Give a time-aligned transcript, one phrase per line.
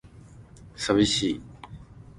[0.75, 1.41] 寂しい